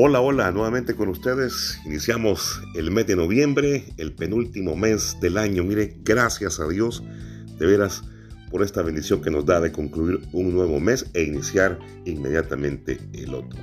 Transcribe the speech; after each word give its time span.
Hola, 0.00 0.20
hola, 0.20 0.52
nuevamente 0.52 0.94
con 0.94 1.08
ustedes. 1.08 1.80
Iniciamos 1.84 2.62
el 2.76 2.92
mes 2.92 3.08
de 3.08 3.16
noviembre, 3.16 3.84
el 3.96 4.12
penúltimo 4.12 4.76
mes 4.76 5.16
del 5.20 5.36
año. 5.36 5.64
Mire, 5.64 5.96
gracias 6.04 6.60
a 6.60 6.68
Dios, 6.68 7.02
de 7.58 7.66
veras, 7.66 8.04
por 8.48 8.62
esta 8.62 8.82
bendición 8.82 9.20
que 9.20 9.32
nos 9.32 9.44
da 9.44 9.58
de 9.58 9.72
concluir 9.72 10.20
un 10.32 10.54
nuevo 10.54 10.78
mes 10.78 11.06
e 11.14 11.24
iniciar 11.24 11.80
inmediatamente 12.04 13.00
el 13.12 13.34
otro. 13.34 13.58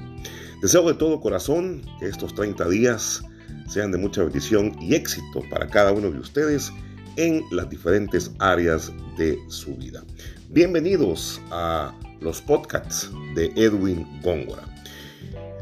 Deseo 0.61 0.85
de 0.85 0.95
todo 0.95 1.21
corazón 1.21 1.81
que 2.01 2.07
estos 2.07 2.35
30 2.35 2.67
días 2.67 3.23
sean 3.69 3.93
de 3.93 3.97
mucha 3.97 4.21
bendición 4.21 4.75
y 4.81 4.93
éxito 4.93 5.41
para 5.49 5.67
cada 5.67 5.93
uno 5.93 6.11
de 6.11 6.19
ustedes 6.19 6.69
en 7.15 7.43
las 7.49 7.69
diferentes 7.69 8.29
áreas 8.39 8.91
de 9.17 9.39
su 9.47 9.73
vida. 9.77 10.03
Bienvenidos 10.49 11.39
a 11.49 11.97
los 12.19 12.41
podcasts 12.41 13.09
de 13.35 13.53
Edwin 13.55 14.05
Góngora. 14.21 14.74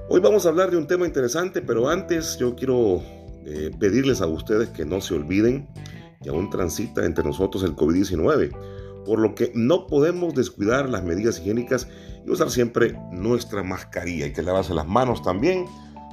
Hoy 0.10 0.20
vamos 0.20 0.46
a 0.46 0.50
hablar 0.50 0.70
de 0.70 0.76
un 0.76 0.86
tema 0.86 1.06
interesante, 1.06 1.62
pero 1.62 1.88
antes 1.88 2.38
yo 2.38 2.56
quiero 2.56 3.02
eh, 3.46 3.72
pedirles 3.80 4.22
a 4.22 4.28
ustedes 4.28 4.68
que 4.70 4.84
no 4.86 5.00
se 5.00 5.14
olviden 5.14 5.70
que 6.22 6.30
aún 6.30 6.50
transita 6.50 7.06
entre 7.06 7.24
nosotros 7.24 7.64
el 7.64 7.74
COVID-19, 7.74 8.52
por 9.06 9.20
lo 9.20 9.34
que 9.34 9.54
no 9.56 9.88
podemos 9.88 10.34
descuidar 10.34 10.90
las 10.90 11.04
medidas 11.04 11.40
higiénicas 11.40 11.88
y 12.26 12.30
usar 12.30 12.50
siempre 12.50 13.00
nuestra 13.14 13.64
mascarilla. 13.64 14.26
Hay 14.26 14.34
que 14.34 14.44
lavarse 14.44 14.74
las 14.74 14.86
manos 14.86 15.22
también, 15.24 15.66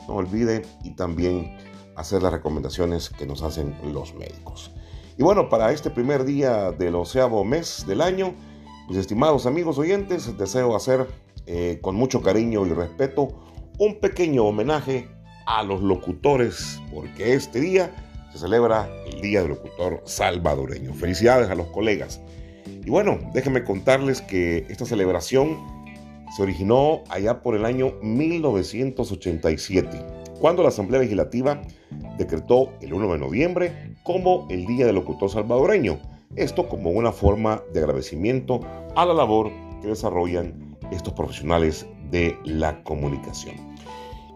no 0.06 0.14
olvide, 0.14 0.62
y 0.84 0.94
también 0.94 1.58
hacer 1.96 2.22
las 2.22 2.32
recomendaciones 2.32 3.10
que 3.10 3.26
nos 3.26 3.42
hacen 3.42 3.74
los 3.92 4.14
médicos. 4.14 4.70
Y 5.18 5.24
bueno, 5.24 5.48
para 5.48 5.72
este 5.72 5.90
primer 5.90 6.24
día 6.24 6.70
del 6.70 6.94
onceavo 6.94 7.44
mes 7.44 7.84
del 7.88 8.02
año, 8.02 8.36
mis 8.88 8.98
estimados 8.98 9.46
amigos 9.46 9.78
oyentes, 9.78 10.38
deseo 10.38 10.76
hacer 10.76 11.08
eh, 11.46 11.80
con 11.82 11.96
mucho 11.96 12.22
cariño 12.22 12.64
y 12.66 12.70
respeto 12.70 13.49
un 13.80 13.98
pequeño 13.98 14.44
homenaje 14.44 15.08
a 15.46 15.62
los 15.62 15.80
locutores, 15.80 16.78
porque 16.92 17.32
este 17.32 17.60
día 17.60 17.90
se 18.30 18.38
celebra 18.38 18.90
el 19.06 19.22
Día 19.22 19.40
del 19.40 19.52
Locutor 19.52 20.02
Salvadoreño. 20.04 20.92
Felicidades 20.92 21.48
a 21.48 21.54
los 21.54 21.68
colegas. 21.68 22.20
Y 22.66 22.90
bueno, 22.90 23.18
déjenme 23.32 23.64
contarles 23.64 24.20
que 24.20 24.66
esta 24.68 24.84
celebración 24.84 25.56
se 26.36 26.42
originó 26.42 27.04
allá 27.08 27.42
por 27.42 27.56
el 27.56 27.64
año 27.64 27.94
1987, 28.02 29.88
cuando 30.38 30.62
la 30.62 30.68
Asamblea 30.68 31.00
Legislativa 31.00 31.62
decretó 32.18 32.74
el 32.82 32.92
1 32.92 33.14
de 33.14 33.18
noviembre 33.18 33.94
como 34.02 34.46
el 34.50 34.66
Día 34.66 34.84
del 34.84 34.96
Locutor 34.96 35.30
Salvadoreño. 35.30 35.98
Esto 36.36 36.68
como 36.68 36.90
una 36.90 37.12
forma 37.12 37.62
de 37.72 37.80
agradecimiento 37.80 38.60
a 38.94 39.06
la 39.06 39.14
labor 39.14 39.50
que 39.80 39.88
desarrollan 39.88 40.76
estos 40.92 41.14
profesionales 41.14 41.86
de 42.10 42.38
la 42.44 42.82
comunicación. 42.82 43.56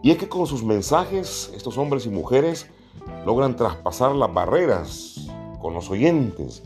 Y 0.03 0.11
es 0.11 0.19
que 0.19 0.28
con 0.28 0.47
sus 0.47 0.62
mensajes 0.62 1.50
estos 1.56 1.78
hombres 1.78 2.06
y 2.06 2.11
mujeres 2.11 2.66
logran 3.25 3.56
traspasar 3.56 4.14
las 4.14 4.33
barreras 4.33 5.28
con 5.61 5.75
los 5.75 5.91
oyentes 5.91 6.62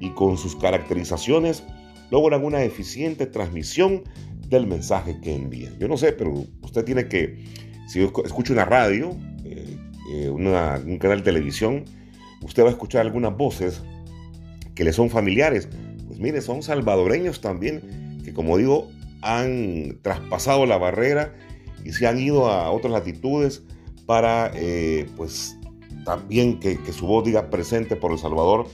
y 0.00 0.10
con 0.10 0.38
sus 0.38 0.56
caracterizaciones 0.56 1.64
logran 2.10 2.44
una 2.44 2.62
eficiente 2.62 3.26
transmisión 3.26 4.04
del 4.48 4.66
mensaje 4.66 5.20
que 5.20 5.34
envían. 5.34 5.78
Yo 5.78 5.88
no 5.88 5.96
sé, 5.96 6.12
pero 6.12 6.46
usted 6.62 6.84
tiene 6.84 7.08
que, 7.08 7.44
si 7.86 8.00
escucha 8.02 8.52
una 8.54 8.64
radio, 8.64 9.14
eh, 9.44 9.76
eh, 10.12 10.30
un 10.30 10.98
canal 10.98 11.18
de 11.18 11.24
televisión, 11.24 11.84
usted 12.42 12.62
va 12.62 12.68
a 12.68 12.72
escuchar 12.72 13.02
algunas 13.02 13.36
voces 13.36 13.82
que 14.74 14.84
le 14.84 14.92
son 14.92 15.10
familiares. 15.10 15.68
Pues 16.06 16.18
mire, 16.18 16.40
son 16.40 16.62
salvadoreños 16.62 17.40
también, 17.42 18.22
que 18.24 18.32
como 18.32 18.56
digo, 18.56 18.88
han 19.22 19.98
traspasado 20.02 20.66
la 20.66 20.78
barrera 20.78 21.34
y 21.84 21.92
se 21.92 22.06
han 22.06 22.18
ido 22.18 22.50
a 22.50 22.70
otras 22.70 22.92
latitudes 22.92 23.62
para 24.06 24.50
eh, 24.54 25.06
pues 25.16 25.58
también 26.04 26.58
que, 26.58 26.78
su 26.92 27.06
voz 27.06 27.24
diga 27.24 27.50
presente 27.50 27.94
por 27.96 28.12
El 28.12 28.18
Salvador 28.18 28.66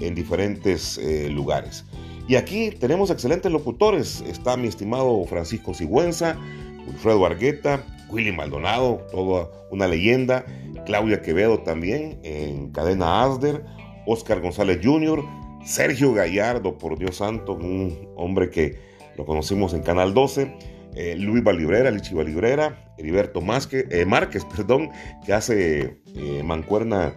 en 0.00 0.14
diferentes 0.14 0.98
eh, 0.98 1.28
lugares. 1.28 1.84
Y 2.28 2.36
aquí 2.36 2.70
tenemos 2.70 3.10
excelentes 3.10 3.50
locutores. 3.50 4.22
Está 4.26 4.56
mi 4.56 4.68
estimado 4.68 5.24
Francisco 5.24 5.74
Sigüenza, 5.74 6.38
Wilfredo 6.86 7.26
Argueta, 7.26 7.84
Willy 8.10 8.32
Maldonado, 8.32 9.06
toda 9.10 9.50
una 9.70 9.86
leyenda, 9.86 10.44
Claudia 10.86 11.20
Quevedo 11.20 11.60
también 11.60 12.18
en 12.22 12.70
Cadena 12.72 13.24
Asder, 13.24 13.64
Oscar 14.06 14.40
González 14.40 14.80
Jr., 14.82 15.22
Sergio 15.64 16.14
Gallardo, 16.14 16.78
por 16.78 16.98
Dios 16.98 17.16
santo, 17.16 17.52
un 17.54 18.08
hombre 18.16 18.48
que 18.50 18.78
lo 19.18 19.26
conocimos 19.26 19.74
en 19.74 19.82
Canal 19.82 20.14
12, 20.14 20.54
eh, 20.94 21.16
Luis 21.18 21.42
Valibrera, 21.42 21.90
Lichi 21.90 22.14
Valibrera, 22.14 22.94
Heriberto 22.96 23.40
eh, 23.40 24.04
Márquez, 24.06 24.44
perdón, 24.56 24.90
que 25.26 25.32
hace 25.32 25.98
eh, 26.14 26.42
mancuerna 26.44 27.14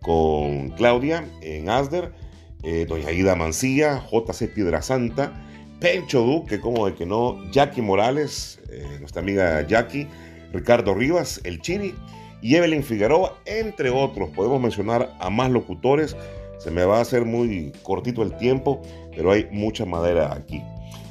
con 0.00 0.70
Claudia 0.70 1.28
en 1.42 1.68
Asder, 1.68 2.12
Doña 2.88 3.10
Ida 3.10 3.34
Mancilla, 3.36 4.04
JC 4.10 4.52
Piedra 4.52 4.80
Santa, 4.80 5.32
Pencho 5.80 6.20
Duque, 6.20 6.60
como 6.60 6.86
de 6.86 6.94
que 6.94 7.06
no, 7.06 7.38
Jackie 7.50 7.80
Morales, 7.80 8.60
nuestra 8.98 9.22
amiga 9.22 9.66
Jackie, 9.66 10.06
Ricardo 10.52 10.94
Rivas, 10.94 11.40
El 11.44 11.62
Chiri 11.62 11.94
y 12.42 12.56
Evelyn 12.56 12.82
Figueroa, 12.82 13.38
entre 13.46 13.88
otros. 13.88 14.28
Podemos 14.30 14.60
mencionar 14.60 15.14
a 15.18 15.30
más 15.30 15.50
locutores. 15.50 16.16
Se 16.58 16.70
me 16.70 16.84
va 16.84 16.98
a 16.98 17.00
hacer 17.00 17.24
muy 17.24 17.72
cortito 17.82 18.22
el 18.22 18.36
tiempo, 18.36 18.82
pero 19.16 19.32
hay 19.32 19.48
mucha 19.50 19.86
madera 19.86 20.34
aquí. 20.34 20.62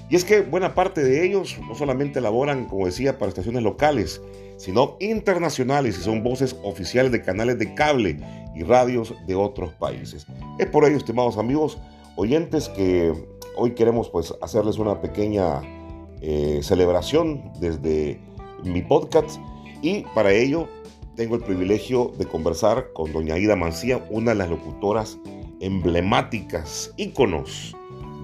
Y 0.09 0.15
es 0.15 0.25
que 0.25 0.41
buena 0.41 0.73
parte 0.73 1.03
de 1.03 1.23
ellos 1.23 1.57
no 1.67 1.75
solamente 1.75 2.19
laboran, 2.19 2.65
como 2.65 2.87
decía, 2.87 3.19
para 3.19 3.29
estaciones 3.29 3.61
locales, 3.61 4.21
sino 4.57 4.97
internacionales 4.99 5.99
y 5.99 6.01
son 6.01 6.23
voces 6.23 6.55
oficiales 6.63 7.11
de 7.11 7.21
canales 7.21 7.59
de 7.59 7.75
cable 7.75 8.19
y 8.55 8.63
radios 8.63 9.13
de 9.27 9.35
otros 9.35 9.71
países. 9.73 10.25
Es 10.57 10.65
por 10.65 10.85
ello, 10.85 10.97
estimados 10.97 11.37
amigos 11.37 11.77
oyentes, 12.15 12.69
que 12.69 13.13
hoy 13.55 13.71
queremos 13.71 14.09
pues 14.09 14.33
hacerles 14.41 14.79
una 14.79 14.99
pequeña 14.99 15.61
eh, 16.21 16.59
celebración 16.63 17.51
desde 17.59 18.19
mi 18.63 18.81
podcast 18.81 19.39
y 19.81 20.01
para 20.15 20.31
ello 20.31 20.67
tengo 21.15 21.35
el 21.35 21.41
privilegio 21.41 22.11
de 22.17 22.25
conversar 22.25 22.91
con 22.93 23.13
doña 23.13 23.37
Ida 23.37 23.55
Mancía, 23.55 24.05
una 24.09 24.31
de 24.31 24.37
las 24.37 24.49
locutoras 24.49 25.19
emblemáticas, 25.59 26.93
íconos 26.97 27.75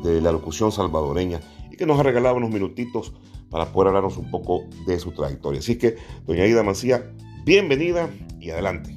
de 0.03 0.19
la 0.21 0.31
locución 0.31 0.71
salvadoreña 0.71 1.39
que 1.75 1.85
nos 1.85 1.99
ha 1.99 2.03
regalado 2.03 2.35
unos 2.35 2.49
minutitos 2.49 3.13
para 3.49 3.71
poder 3.71 3.89
hablarnos 3.89 4.17
un 4.17 4.29
poco 4.29 4.65
de 4.85 4.99
su 4.99 5.11
trayectoria. 5.11 5.59
Así 5.59 5.77
que, 5.77 5.95
doña 6.25 6.45
Ida 6.45 6.63
Mancía, 6.63 7.11
bienvenida 7.45 8.09
y 8.39 8.49
adelante. 8.49 8.95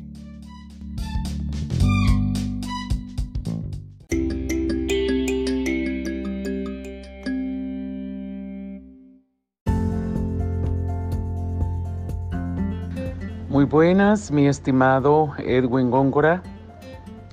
Muy 13.49 13.65
buenas, 13.65 14.31
mi 14.31 14.47
estimado 14.47 15.33
Edwin 15.39 15.91
Góngora. 15.91 16.43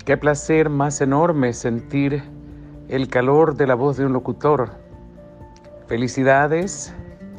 Qué 0.05 0.17
placer 0.17 0.69
más 0.69 1.01
enorme 1.01 1.53
sentir 1.53 2.23
el 2.87 3.07
calor 3.07 3.55
de 3.55 3.67
la 3.67 3.75
voz 3.75 3.97
de 3.97 4.05
un 4.05 4.13
locutor 4.13 4.84
Felicidades, 5.87 6.95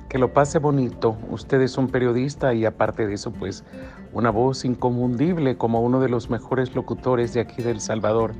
que 0.08 0.18
lo 0.18 0.32
pase 0.32 0.60
bonito. 0.60 1.16
Usted 1.30 1.60
es 1.62 1.76
un 1.78 1.88
periodista 1.88 2.54
y 2.54 2.64
aparte 2.64 3.08
de 3.08 3.14
eso, 3.14 3.32
pues 3.32 3.64
una 4.12 4.30
voz 4.30 4.64
inconfundible 4.64 5.56
como 5.56 5.80
uno 5.80 5.98
de 5.98 6.08
los 6.08 6.30
mejores 6.30 6.74
locutores 6.76 7.34
de 7.34 7.40
aquí 7.40 7.60
del 7.60 7.80
Salvador. 7.80 8.34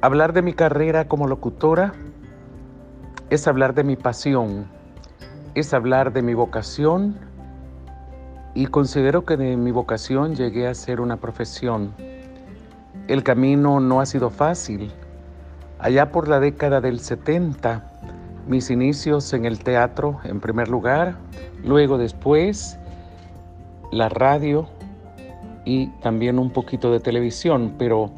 Hablar 0.00 0.32
de 0.32 0.40
mi 0.40 0.54
carrera 0.54 1.08
como 1.08 1.26
locutora 1.26 1.92
es 3.28 3.46
hablar 3.46 3.74
de 3.74 3.84
mi 3.84 3.96
pasión, 3.96 4.66
es 5.54 5.74
hablar 5.74 6.14
de 6.14 6.22
mi 6.22 6.32
vocación 6.32 7.18
y 8.54 8.64
considero 8.64 9.26
que 9.26 9.36
de 9.36 9.58
mi 9.58 9.72
vocación 9.72 10.34
llegué 10.36 10.68
a 10.68 10.74
ser 10.74 11.02
una 11.02 11.18
profesión. 11.18 11.92
El 13.08 13.22
camino 13.22 13.78
no 13.78 14.00
ha 14.00 14.06
sido 14.06 14.30
fácil. 14.30 14.90
Allá 15.78 16.10
por 16.10 16.28
la 16.28 16.40
década 16.40 16.80
del 16.80 17.00
70, 17.00 17.95
mis 18.46 18.70
inicios 18.70 19.32
en 19.32 19.44
el 19.44 19.58
teatro 19.58 20.20
en 20.24 20.40
primer 20.40 20.68
lugar, 20.68 21.16
luego 21.64 21.98
después 21.98 22.78
la 23.92 24.08
radio 24.08 24.68
y 25.64 25.88
también 26.00 26.38
un 26.38 26.50
poquito 26.50 26.92
de 26.92 27.00
televisión, 27.00 27.74
pero 27.78 28.10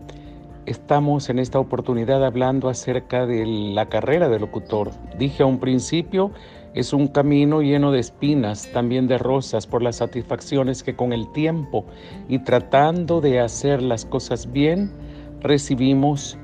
estamos 0.66 1.30
en 1.30 1.38
esta 1.38 1.58
oportunidad 1.58 2.24
hablando 2.24 2.68
acerca 2.68 3.26
de 3.26 3.46
la 3.46 3.86
carrera 3.86 4.28
de 4.28 4.38
locutor. 4.38 4.90
Dije 5.18 5.42
a 5.42 5.46
un 5.46 5.58
principio, 5.58 6.30
es 6.74 6.92
un 6.92 7.08
camino 7.08 7.62
lleno 7.62 7.90
de 7.90 8.00
espinas, 8.00 8.68
también 8.72 9.08
de 9.08 9.16
rosas, 9.16 9.66
por 9.66 9.82
las 9.82 9.96
satisfacciones 9.96 10.82
que 10.82 10.94
con 10.94 11.14
el 11.14 11.32
tiempo 11.32 11.86
y 12.28 12.40
tratando 12.40 13.22
de 13.22 13.40
hacer 13.40 13.80
las 13.82 14.04
cosas 14.04 14.52
bien, 14.52 14.92
recibimos 15.40 16.36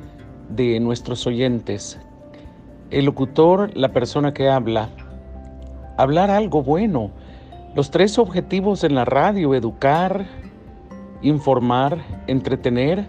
de 0.48 0.80
nuestros 0.80 1.26
oyentes, 1.26 2.00
el 2.94 3.06
locutor, 3.06 3.76
la 3.76 3.92
persona 3.92 4.32
que 4.32 4.48
habla, 4.48 4.88
hablar 5.96 6.30
algo 6.30 6.62
bueno, 6.62 7.10
Los 7.74 7.90
tres 7.90 8.20
objetivos 8.20 8.84
en 8.84 8.94
la 8.94 9.04
radio, 9.04 9.52
educar, 9.52 10.26
informar, 11.22 11.98
entretener, 12.28 13.08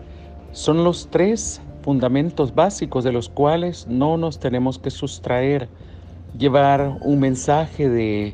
son 0.53 0.83
los 0.83 1.07
tres 1.11 1.61
fundamentos 1.83 2.55
básicos 2.55 3.03
de 3.03 3.11
los 3.11 3.29
cuales 3.29 3.85
no 3.87 4.17
nos 4.17 4.39
tenemos 4.39 4.79
que 4.79 4.89
sustraer. 4.89 5.69
Llevar 6.35 6.97
un 7.01 7.19
mensaje 7.19 7.87
de 7.87 8.33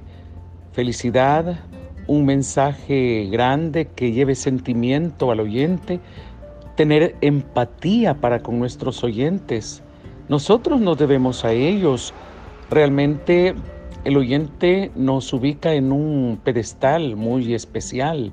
felicidad, 0.72 1.60
un 2.08 2.24
mensaje 2.24 3.28
grande 3.30 3.88
que 3.88 4.14
lleve 4.14 4.36
sentimiento 4.36 5.32
al 5.32 5.42
oyente, 5.42 6.00
tener 6.78 7.18
empatía 7.20 8.14
para 8.22 8.42
con 8.42 8.58
nuestros 8.58 9.04
oyentes. 9.04 9.84
Nosotros 10.32 10.80
nos 10.80 10.98
debemos 10.98 11.44
a 11.44 11.52
ellos. 11.52 12.14
Realmente 12.70 13.54
el 14.06 14.16
oyente 14.16 14.90
nos 14.96 15.34
ubica 15.34 15.74
en 15.74 15.92
un 15.92 16.40
pedestal 16.42 17.18
muy 17.18 17.54
especial. 17.54 18.32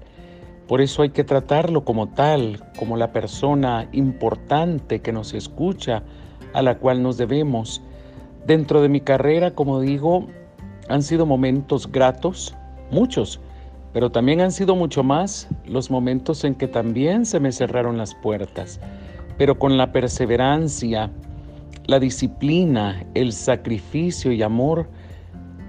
Por 0.68 0.80
eso 0.80 1.02
hay 1.02 1.10
que 1.10 1.24
tratarlo 1.24 1.84
como 1.84 2.06
tal, 2.06 2.62
como 2.78 2.96
la 2.96 3.10
persona 3.10 3.88
importante 3.90 5.00
que 5.00 5.10
nos 5.10 5.34
escucha, 5.34 6.04
a 6.52 6.62
la 6.62 6.78
cual 6.78 7.02
nos 7.02 7.16
debemos. 7.16 7.82
Dentro 8.46 8.80
de 8.80 8.88
mi 8.88 9.00
carrera, 9.00 9.56
como 9.56 9.80
digo, 9.80 10.28
han 10.88 11.02
sido 11.02 11.26
momentos 11.26 11.90
gratos, 11.90 12.54
muchos, 12.92 13.40
pero 13.92 14.12
también 14.12 14.40
han 14.40 14.52
sido 14.52 14.76
mucho 14.76 15.02
más 15.02 15.48
los 15.66 15.90
momentos 15.90 16.44
en 16.44 16.54
que 16.54 16.68
también 16.68 17.26
se 17.26 17.40
me 17.40 17.50
cerraron 17.50 17.98
las 17.98 18.14
puertas. 18.14 18.78
Pero 19.36 19.58
con 19.58 19.76
la 19.76 19.90
perseverancia, 19.90 21.10
la 21.88 21.98
disciplina, 21.98 23.02
el 23.14 23.32
sacrificio 23.32 24.30
y 24.30 24.42
amor, 24.42 24.90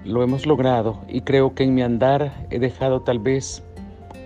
lo 0.04 0.22
hemos 0.22 0.46
logrado 0.46 1.00
y 1.08 1.22
creo 1.22 1.56
que 1.56 1.64
en 1.64 1.74
mi 1.74 1.82
andar 1.82 2.46
he 2.50 2.60
dejado 2.60 3.02
tal 3.02 3.20
vez 3.20 3.64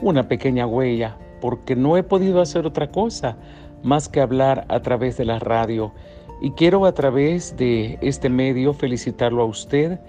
una 0.02 0.28
pequeña 0.28 0.66
huella, 0.66 1.16
porque 1.40 1.76
no 1.76 1.96
he 1.96 2.02
podido 2.02 2.42
hacer 2.42 2.66
otra 2.66 2.90
cosa 2.90 3.38
más 3.84 4.10
que 4.10 4.22
hablar 4.22 4.66
a 4.70 4.82
través 4.82 5.18
de 5.18 5.26
la 5.26 5.38
radio. 5.38 5.94
Y 6.42 6.50
quiero 6.52 6.88
a 6.88 6.94
través 6.94 7.56
de 7.58 8.00
este 8.02 8.28
medio 8.28 8.74
felicitarlo 8.74 9.44
a 9.44 9.46
usted, 9.46 10.00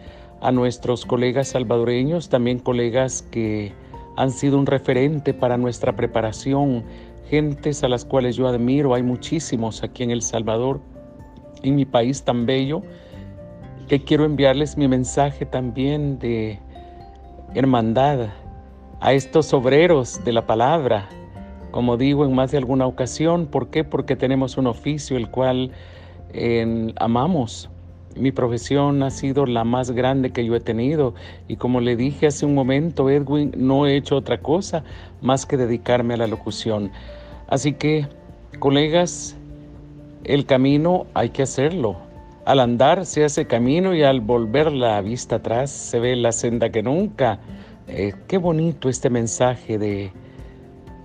a 0.40 0.50
nuestros 0.52 1.04
colegas 1.04 1.48
salvadoreños, 1.48 2.30
también 2.30 2.60
colegas 2.60 3.20
que 3.30 3.74
han 4.16 4.30
sido 4.30 4.58
un 4.58 4.64
referente 4.64 5.34
para 5.34 5.58
nuestra 5.58 5.94
preparación, 5.94 6.82
gentes 7.28 7.84
a 7.84 7.88
las 7.88 8.06
cuales 8.06 8.36
yo 8.36 8.48
admiro, 8.48 8.94
hay 8.94 9.02
muchísimos 9.02 9.82
aquí 9.82 10.02
en 10.02 10.12
El 10.12 10.22
Salvador, 10.22 10.80
en 11.64 11.74
mi 11.74 11.84
país 11.84 12.22
tan 12.22 12.46
bello, 12.46 12.82
que 13.88 14.02
quiero 14.02 14.24
enviarles 14.24 14.76
mi 14.76 14.88
mensaje 14.88 15.44
también 15.44 16.18
de 16.18 16.60
hermandad, 17.54 18.28
a 19.00 19.12
estos 19.12 19.52
obreros 19.52 20.24
de 20.24 20.32
la 20.32 20.46
palabra, 20.46 21.08
como 21.70 21.96
digo 21.96 22.24
en 22.24 22.34
más 22.34 22.52
de 22.52 22.58
alguna 22.58 22.86
ocasión. 22.86 23.46
¿Por 23.46 23.68
qué? 23.68 23.84
Porque 23.84 24.16
tenemos 24.16 24.56
un 24.56 24.66
oficio 24.66 25.16
el 25.16 25.28
cual 25.28 25.72
amamos. 26.96 27.68
Mi 28.16 28.32
profesión 28.32 29.02
ha 29.02 29.10
sido 29.10 29.44
la 29.44 29.64
más 29.64 29.90
grande 29.90 30.30
que 30.30 30.44
yo 30.44 30.54
he 30.54 30.60
tenido 30.60 31.14
y 31.48 31.56
como 31.56 31.80
le 31.80 31.96
dije 31.96 32.28
hace 32.28 32.46
un 32.46 32.54
momento, 32.54 33.10
Edwin, 33.10 33.52
no 33.56 33.86
he 33.86 33.96
hecho 33.96 34.16
otra 34.16 34.40
cosa 34.40 34.84
más 35.20 35.44
que 35.46 35.56
dedicarme 35.56 36.14
a 36.14 36.18
la 36.18 36.26
locución. 36.28 36.92
Así 37.48 37.72
que, 37.72 38.06
colegas, 38.58 39.36
el 40.24 40.46
camino 40.46 41.06
hay 41.14 41.30
que 41.30 41.42
hacerlo. 41.42 41.96
Al 42.44 42.60
andar 42.60 43.06
se 43.06 43.24
hace 43.24 43.46
camino 43.46 43.94
y 43.94 44.02
al 44.02 44.20
volver 44.20 44.72
la 44.72 45.00
vista 45.00 45.36
atrás 45.36 45.70
se 45.70 45.98
ve 45.98 46.16
la 46.16 46.32
senda 46.32 46.70
que 46.70 46.82
nunca 46.82 47.40
eh, 47.86 48.14
qué 48.28 48.38
bonito 48.38 48.88
este 48.88 49.10
mensaje 49.10 49.78
de 49.78 50.10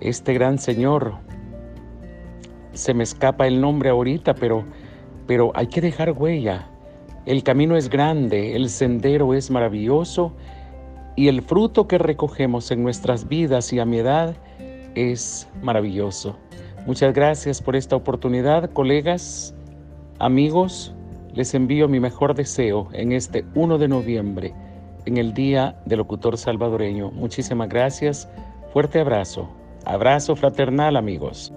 este 0.00 0.32
gran 0.32 0.58
Señor. 0.58 1.14
Se 2.72 2.94
me 2.94 3.02
escapa 3.02 3.46
el 3.46 3.60
nombre 3.60 3.90
ahorita, 3.90 4.34
pero, 4.34 4.64
pero 5.26 5.52
hay 5.54 5.66
que 5.66 5.80
dejar 5.80 6.12
huella. 6.12 6.68
El 7.26 7.42
camino 7.42 7.76
es 7.76 7.90
grande, 7.90 8.56
el 8.56 8.70
sendero 8.70 9.34
es 9.34 9.50
maravilloso 9.50 10.32
y 11.16 11.28
el 11.28 11.42
fruto 11.42 11.86
que 11.86 11.98
recogemos 11.98 12.70
en 12.70 12.82
nuestras 12.82 13.28
vidas 13.28 13.72
y 13.74 13.78
a 13.78 13.84
mi 13.84 13.98
edad 13.98 14.34
es 14.94 15.46
maravilloso. 15.62 16.36
Muchas 16.86 17.14
gracias 17.14 17.60
por 17.60 17.76
esta 17.76 17.96
oportunidad, 17.96 18.70
colegas, 18.72 19.54
amigos. 20.18 20.94
Les 21.34 21.54
envío 21.54 21.88
mi 21.88 22.00
mejor 22.00 22.34
deseo 22.34 22.88
en 22.92 23.12
este 23.12 23.44
1 23.54 23.78
de 23.78 23.88
noviembre 23.88 24.54
en 25.06 25.16
el 25.16 25.34
Día 25.34 25.80
del 25.84 25.98
Locutor 25.98 26.36
Salvadoreño. 26.36 27.10
Muchísimas 27.10 27.68
gracias. 27.68 28.28
Fuerte 28.72 29.00
abrazo. 29.00 29.48
Abrazo 29.84 30.36
fraternal, 30.36 30.96
amigos. 30.96 31.52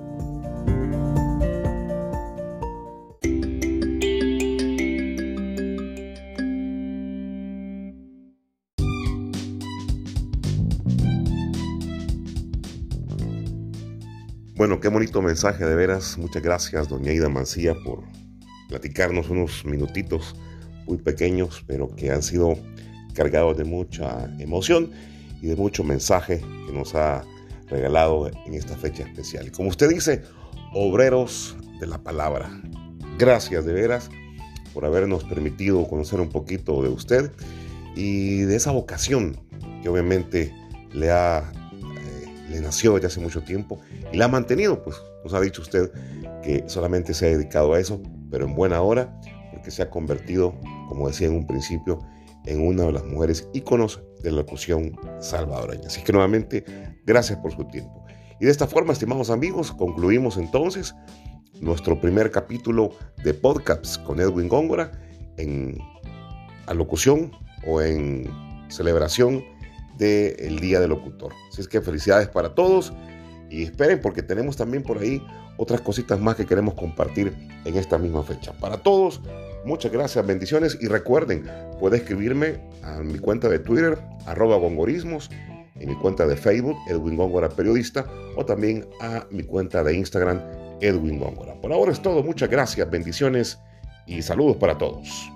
Bueno, 14.56 14.80
qué 14.80 14.88
bonito 14.88 15.20
mensaje, 15.24 15.66
de 15.66 15.74
veras. 15.74 16.16
Muchas 16.20 16.44
gracias, 16.44 16.88
doña 16.88 17.12
Ida 17.12 17.28
Mancía, 17.28 17.74
por 17.84 18.04
platicarnos 18.70 19.32
unos 19.32 19.66
minutitos 19.66 20.36
muy 20.86 21.00
pequeños, 21.00 21.64
pero 21.66 21.88
que 21.96 22.12
han 22.12 22.22
sido 22.22 22.54
cargado 23.16 23.56
de 23.56 23.64
mucha 23.64 24.32
emoción 24.38 24.92
y 25.42 25.48
de 25.48 25.56
mucho 25.56 25.84
mensaje 25.84 26.40
que 26.68 26.72
nos 26.72 26.94
ha 26.94 27.24
regalado 27.68 28.30
en 28.46 28.54
esta 28.54 28.76
fecha 28.76 29.02
especial. 29.02 29.52
Como 29.52 29.70
usted 29.70 29.90
dice, 29.90 30.22
obreros 30.72 31.58
de 31.80 31.88
la 31.88 32.04
palabra. 32.04 32.52
Gracias 33.18 33.66
de 33.66 33.74
veras 33.74 34.12
por 34.72 34.86
habernos 34.86 35.24
permitido 35.24 35.88
conocer 35.88 36.22
un 36.22 36.30
poquito 36.30 36.84
de 36.84 36.90
usted 36.90 37.32
y 37.96 38.42
de 38.42 38.56
esa 38.56 38.70
vocación 38.70 39.36
que 39.82 39.90
obviamente 39.90 40.54
le 40.94 41.10
ha 41.10 41.52
le 42.54 42.62
nació 42.62 42.94
desde 42.94 43.08
hace 43.08 43.20
mucho 43.20 43.42
tiempo 43.42 43.80
y 44.12 44.18
la 44.18 44.26
ha 44.26 44.28
mantenido, 44.28 44.82
pues 44.84 44.96
nos 45.24 45.34
ha 45.34 45.42
dicho 45.42 45.62
usted 45.62 45.92
que 46.44 46.64
solamente 46.68 47.14
se 47.14 47.26
ha 47.26 47.30
dedicado 47.30 47.74
a 47.74 47.80
eso, 47.80 48.02
pero 48.30 48.46
en 48.46 48.56
buena 48.56 48.82
hora, 48.82 49.20
porque 49.52 49.72
se 49.72 49.82
ha 49.82 49.90
convertido, 49.90 50.54
como 50.88 51.08
decía 51.08 51.28
en 51.28 51.36
un 51.36 51.48
principio, 51.48 52.00
en 52.46 52.66
una 52.66 52.84
de 52.84 52.92
las 52.92 53.06
mujeres 53.06 53.48
íconos 53.54 54.02
de 54.22 54.32
la 54.32 54.38
locución 54.38 54.96
salvadoreña. 55.20 55.88
Así 55.88 56.04
que 56.04 56.12
nuevamente, 56.12 56.64
gracias 57.06 57.40
por 57.40 57.54
su 57.54 57.66
tiempo. 57.66 58.06
Y 58.40 58.46
de 58.46 58.52
esta 58.52 58.68
forma, 58.68 58.94
estimados 58.94 59.30
amigos, 59.30 59.72
concluimos 59.72 60.38
entonces 60.38 60.94
nuestro 61.62 62.00
primer 62.00 62.30
capítulo 62.30 62.90
de 63.24 63.34
podcast 63.34 64.04
con 64.04 64.20
Edwin 64.20 64.50
Góngora 64.50 64.92
en 65.38 65.78
alocución 66.68 67.32
o 67.66 67.82
en 67.82 68.30
celebración 68.70 69.44
del 69.98 70.60
Día 70.60 70.80
del 70.80 70.90
Locutor. 70.90 71.34
Así 71.52 71.62
es 71.62 71.68
que 71.68 71.82
felicidades 71.82 72.28
para 72.28 72.56
todos 72.56 72.94
y 73.50 73.64
esperen 73.64 74.02
porque 74.02 74.24
tenemos 74.24 74.58
también 74.58 74.84
por 74.84 74.98
ahí 74.98 75.26
otras 75.58 75.82
cositas 75.82 76.20
más 76.20 76.36
que 76.36 76.46
queremos 76.46 76.74
compartir 76.74 77.34
en 77.66 77.78
esta 77.78 77.98
misma 77.98 78.24
fecha. 78.24 78.54
Para 78.54 78.78
todos, 78.78 79.22
Muchas 79.66 79.94
gracias, 79.94 80.26
bendiciones 80.28 80.78
y 80.82 80.88
recuerden, 80.88 81.50
puede 81.80 81.98
escribirme 81.98 82.60
a 82.84 83.00
mi 83.00 83.18
cuenta 83.18 83.48
de 83.48 83.60
Twitter, 83.60 83.98
arroba 84.26 84.58
gongorismos, 84.58 85.32
en 85.80 85.90
mi 85.90 85.96
cuenta 85.96 86.28
de 86.28 86.36
Facebook, 86.36 86.76
Edwin 86.90 87.16
Góngora 87.16 87.48
Periodista, 87.48 88.06
o 88.36 88.46
también 88.46 88.86
a 89.00 89.26
mi 89.32 89.44
cuenta 89.44 89.82
de 89.84 89.96
Instagram, 89.96 90.42
Edwin 90.82 91.18
Góngora. 91.18 91.54
Por 91.62 91.72
ahora 91.72 91.94
es 91.94 92.02
todo, 92.02 92.24
muchas 92.24 92.50
gracias, 92.50 92.90
bendiciones 92.90 93.58
y 94.06 94.22
saludos 94.22 94.58
para 94.58 94.78
todos. 94.78 95.32